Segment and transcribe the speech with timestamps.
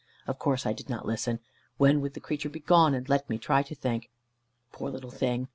[0.25, 1.41] Of course, I did not listen.
[1.77, 4.09] When would the creature be gone, and let me try to think?
[4.71, 5.47] Poor little thing!